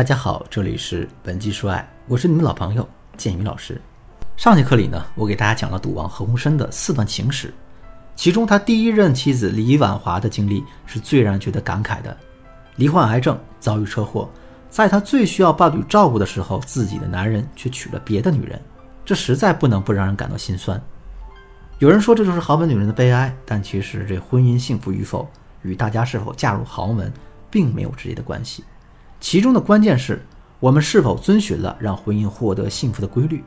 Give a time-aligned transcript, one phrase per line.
[0.00, 3.78] 大家好，这里是本期说爱，我是你们老朋友建宇老师。
[4.34, 7.52] 上节课里呢，我给大家讲了赌王何鸿燊的四段情史，
[8.16, 12.16] 其中他第一任妻子李婉华的经历是最让人觉得感慨的。
[12.76, 14.26] 罹患癌症，遭遇车祸，
[14.70, 18.58] 在他最需要伴侣照顾的时候，自己的男人却娶了别的女人，
[19.04, 20.82] 这实在不能不让人感到心酸。
[21.78, 25.28] 有人说这就是豪门女人的悲哀，但其实这婚姻幸福与否
[25.60, 27.12] 与大家是否嫁入豪门
[27.50, 28.64] 并没有直接的关系，
[29.20, 30.20] 其中的关键是
[30.58, 33.44] 我们是否遵循了让婚姻获得幸福的规律。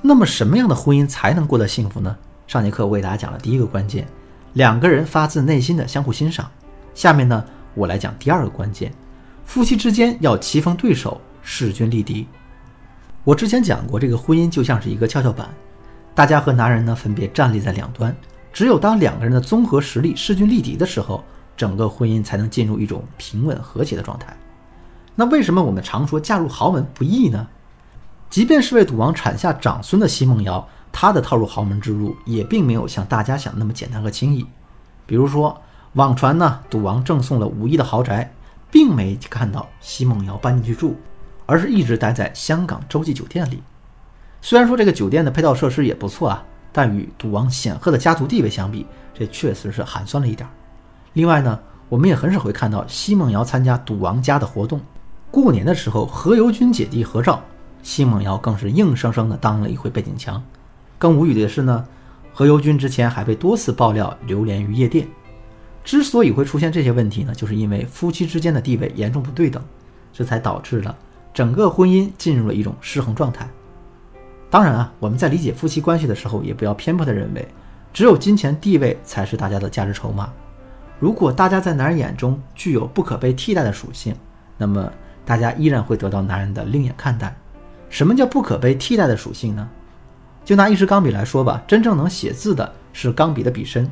[0.00, 2.16] 那么什么样的婚姻才能过得幸福呢？
[2.46, 4.06] 上节课我给大家讲了第一个关键，
[4.54, 6.50] 两个人发自内心的相互欣赏。
[6.94, 8.92] 下面呢，我来讲第二个关键，
[9.44, 12.26] 夫妻之间要棋逢对手，势均力敌。
[13.24, 15.48] 我之前讲过，这个婚姻就像是一个跷跷板，
[16.14, 18.14] 大家和男人呢分别站立在两端，
[18.52, 21.22] 只有当两个人的综合实力势均力敌的时候，
[21.56, 24.34] 整个婚姻才能进入一种平稳和谐的状态。
[25.20, 27.46] 那为什么我们常说嫁入豪门不易呢？
[28.30, 34.46] 即便是为赌王产下长孙的奚梦瑶，她的套入豪门之路也并没有像大家想那么简单和轻易。
[35.04, 35.60] 比如说，
[35.92, 38.32] 网传呢，赌王赠送了五亿的豪宅，
[38.70, 40.96] 并没看到奚梦瑶搬进去住，
[41.44, 43.62] 而是一直待在香港洲际酒店里。
[44.40, 50.48] 虽然说这个酒店的配套设施也不错啊，但与赌王显赫的家族地位相比，这确实是寒酸了一点。
[51.12, 51.60] 另外呢，
[51.90, 54.80] 我们也很少会看到奚梦瑶参加赌王家的活动。
[55.30, 57.40] 过年的时候，何猷君姐弟合照。
[57.82, 60.42] 奚梦瑶更是硬生生的当了一回背景墙。
[60.98, 61.84] 更无语的是呢，
[62.34, 65.08] 何猷君之前还被多次爆料流连于夜店。
[65.82, 69.62] 之所以会出现这些问题呢，就是因为夫妻之间的地位严重不对等，
[70.12, 70.94] 这才导致了
[71.32, 73.48] 整个婚姻进入了一种失衡状态。
[74.50, 77.48] 当然啊，我们在理解夫妻关系的时候，也不要偏颇的认为
[77.94, 80.30] 只有金钱地位才是大家的价值筹码。
[80.98, 84.14] 如果大家在男人眼中具有不可被替代的属性，
[84.58, 84.92] 那么
[85.30, 87.32] 大家依然会得到男人的另眼看待。
[87.88, 89.70] 什么叫不可被替代的属性呢？
[90.44, 93.88] 就拿一支钢笔来说吧，真正能写字的是钢笔的笔身。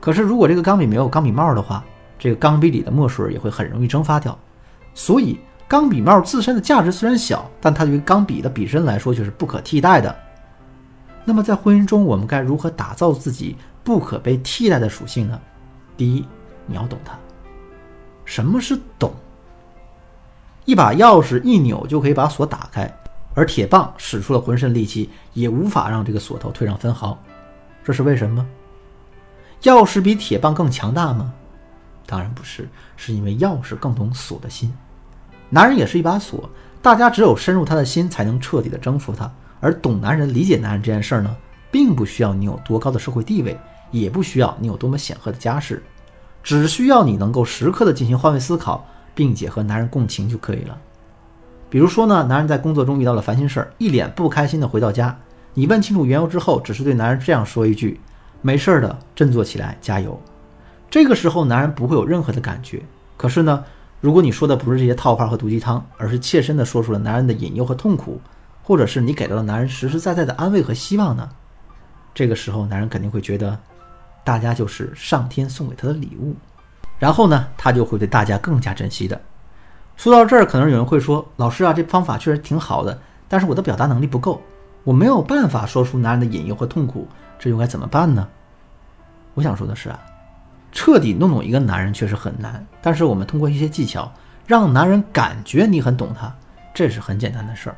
[0.00, 1.84] 可是如果这个钢笔没有钢笔帽的话，
[2.18, 4.38] 这个钢笔里的墨水也会很容易蒸发掉。
[4.94, 5.38] 所以
[5.68, 10.16] 钢笔帽自身的价值虽然小，但它对于钢笔的笔身来说却是不可替代的。
[11.22, 15.38] 那么在婚姻中，我们该如何打造自己不可被替代的属性呢？
[15.98, 16.24] 第一，
[16.64, 17.12] 你要懂它。
[18.24, 19.12] 什么是懂？
[20.68, 22.94] 一把钥匙一扭就可以把锁打开。
[23.34, 27.18] 而铁棒使出了浑身力气，也无法让这个锁头退让分毫，
[27.82, 28.46] 这是为什么？
[29.62, 31.32] 钥匙比铁棒更强大吗？
[32.04, 32.68] 当然不是，
[32.98, 34.70] 是因为钥匙更懂锁的心。
[35.48, 36.50] 男人也是一把锁，
[36.82, 39.32] 大家只有深入他的心，才能彻底的征服他。
[39.60, 41.34] 而懂男人、理解男人这件事儿呢，
[41.70, 43.58] 并不需要你有多高的社会地位，
[43.90, 45.82] 也不需要你有多么显赫的家世，
[46.42, 48.86] 只需要你能够时刻的进行换位思考，
[49.18, 50.78] 并且和男人共情就可以了。
[51.68, 55.18] 比如说呢，男人在工作中遇到了烦心事儿，一脸不开心的回到家。
[55.54, 57.98] 你问清楚缘由之后，只是对男人这样说一句
[58.42, 60.16] ：“没事儿的，振作起来，加油。”
[60.88, 62.80] 这个时候，男人不会有任何的感觉。
[63.16, 63.64] 可是呢，
[64.00, 68.20] 如果你说的不是这些套话和毒鸡汤，而是切身的说出了男人的隐忧和痛苦，
[68.62, 71.28] 或者是你给到了男人实实在在的安慰和希望呢？
[72.14, 73.58] 这个时候，男人肯定会觉得，
[74.22, 76.36] 大家就是上天送给他的礼物，
[76.98, 79.20] 然后呢，他就会对大家更加珍惜的。
[79.96, 84.40] 说到这儿，可能有人会说：“老师啊，这方法确实挺好的，但是我的表达能力不够，
[84.84, 87.08] 我没有办法说出男人的隐忧和痛苦，
[87.38, 88.28] 这又该怎么办呢？”
[89.34, 89.98] 我想说的是啊，
[90.72, 94.12] 彻底弄懂一个男人确实很难，但是我们通过一些技巧，
[94.46, 96.32] 让男人感觉你很懂他，
[96.72, 97.76] 这是很简单的事儿。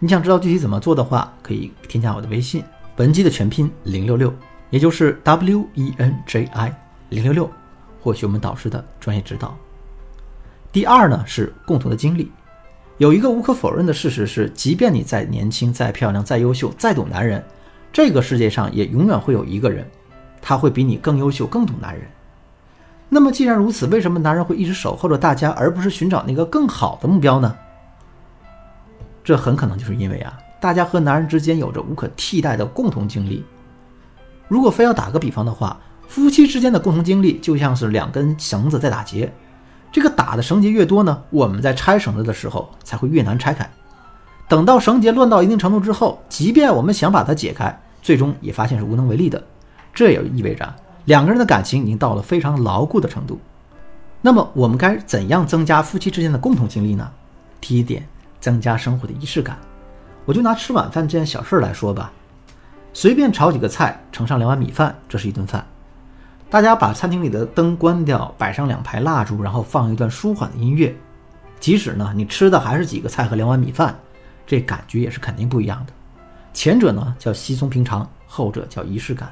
[0.00, 2.64] 你想知道具体怎么做的话，可以添加我的微信，
[2.96, 4.32] 文姬的全拼零六六，
[4.70, 6.72] 也就是 W E N J I
[7.08, 7.50] 零六六，
[8.08, 9.54] 获取我们导师的专业指导。
[10.72, 12.32] 第二呢是共同的经历，
[12.96, 17.44] 有一个无可否认的事实是，即便你再年轻、再漂亮、再优秀、再懂男人，
[17.92, 19.86] 这个世界上也永远会有一个人，
[20.40, 22.08] 他会比你更优秀、更懂男人。
[23.10, 27.54] 那么既然如此，为什么男人会一直守候着大家，而不是寻找那个更好的目标呢？
[29.22, 33.44] 这很可能就是因为啊，大家和男人之间有着无可替代的共同经历。
[34.48, 35.78] 如果非要打个比方的话，
[36.08, 39.32] 夫妻之间的共同经历就像是两根绳子在打结。
[39.92, 43.70] 这个打的绳结越多呢，我们在拆绳子的时候才会越难拆开。
[44.48, 49.42] 等到绳结乱到一定程度之后，即便我们想把它解开，最终也发现是无能为力的。
[49.94, 50.74] 这也意味着
[51.04, 53.38] 两个人的感情已经到了非常牢固的程度。
[54.20, 57.10] 那么我们该怎样增加夫妻之间的共同经历呢？
[57.60, 58.06] 第一点，
[58.40, 59.58] 增加生活的仪式感。
[60.24, 62.12] 我就拿吃晚饭这件小事来说吧，
[62.92, 65.66] 随便炒几个菜，盛上两碗米饭，这是一顿饭。
[66.50, 70.94] 大家把餐厅里的灯关掉，摆上两排蜡烛，然后放一段舒缓的音乐，
[71.60, 73.94] 即使呢你吃的还是几个菜和两碗米饭，
[74.46, 75.92] 这感觉也是肯定不一样的。
[76.54, 79.30] 前者呢叫稀松平常，后者叫仪式感。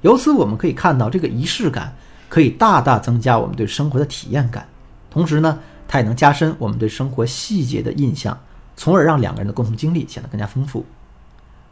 [0.00, 1.94] 由此我们可以看到，这个仪式感
[2.30, 4.66] 可以大大增加我们对生活的体验感，
[5.10, 8.38] 同时呢，它也能加深我们对生活细节的印象，
[8.76, 10.86] 从而让两个人的共同经历显得更加丰富。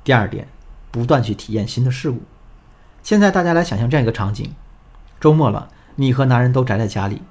[0.04, 0.46] 第二点，
[0.90, 2.20] 不断去体验新的事物。
[3.02, 4.52] 现在大家来想象这样一个场景：
[5.20, 7.22] 周末了，你和男人都宅在家里，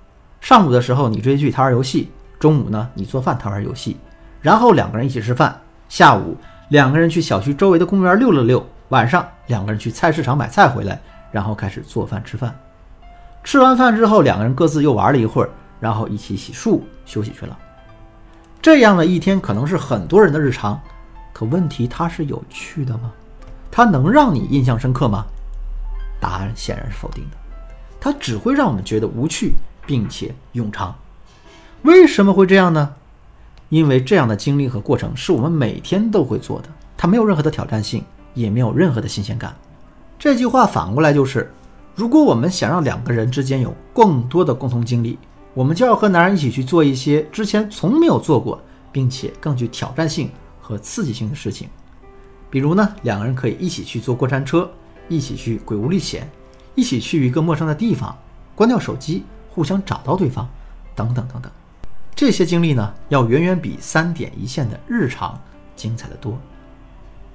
[0.41, 2.09] 上午的时候你追剧，他玩游戏；
[2.39, 3.97] 中午呢，你做饭，他玩游戏，
[4.41, 5.51] 然后两个人一起吃饭；
[5.87, 6.35] 下午
[6.69, 8.65] 两个人去小区周围的公园溜了溜。
[8.89, 10.99] 晚上两个人去菜市场买菜回来，
[11.29, 12.57] 然后开始做饭吃饭。
[13.43, 15.49] 吃完饭之后，两个人各自又玩了一会儿，
[15.79, 17.57] 然后一起洗漱休息去了。
[18.61, 20.79] 这样的一天可能是很多人的日常，
[21.33, 23.11] 可问题它是有趣的吗？
[23.69, 25.25] 它能让你印象深刻吗？
[26.19, 27.37] 答案显然是否定的。
[27.99, 29.53] 它只会让我们觉得无趣，
[29.85, 30.95] 并且冗长。
[31.83, 32.93] 为什么会这样呢？
[33.69, 38.03] 因为这样的经历和过程是我们每天都会做的，它没有任何的挑战性。
[38.33, 39.55] 也没有任何的新鲜感。
[40.19, 41.51] 这句话反过来就是：
[41.95, 45.17] 如果我们想让两个人之间有更多的共同经历，
[45.55, 48.61] 我们就要和男人一起去做一些之前从没有做过，
[48.91, 50.29] 并且更具挑战性
[50.61, 51.67] 和刺激性的事情。
[52.51, 54.69] 比如呢，两个人可以一起去坐过山车，
[55.07, 56.29] 一起去鬼屋历险，
[56.75, 58.17] 一起去一个陌生的地方，
[58.55, 60.47] 关掉手机，互相找到对方，
[60.95, 61.51] 等等等等。
[62.15, 65.39] 这些经历呢，要远远比三点一线的日常
[65.75, 66.37] 精彩的多。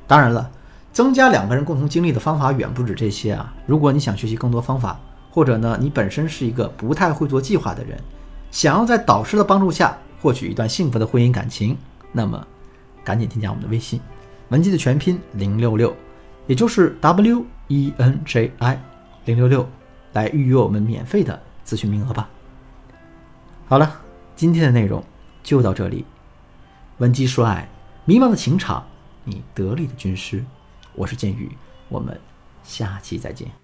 [0.07, 0.51] 当然了。
[0.93, 3.51] 增加两个人共同经历的方法远不止这些啊！
[3.65, 7.99] 如果你想学习更多方法，或者呢，你本身是一个不太会做计划的人，
[8.51, 11.79] 想要在导师的帮助下获取一段幸福的婚姻感情，
[12.13, 12.47] 那么
[13.03, 14.03] 赶紧添加我们的微信，
[14.51, 15.97] 文姬的全拼零六六，
[16.47, 17.43] 也就是 W
[17.73, 18.79] E N J I
[19.25, 19.67] 零六六，
[20.13, 22.29] 来预约我们免费的咨询名额吧。
[23.67, 23.99] 好了，
[24.37, 25.03] 今天的内容
[25.43, 26.05] 就到这里。
[26.99, 27.67] 文姬说爱，
[28.05, 28.87] 迷茫的情场，
[29.25, 30.45] 你得力的军师。
[30.95, 31.51] 我是剑宇，
[31.89, 32.21] 我们
[32.63, 33.62] 下期再见。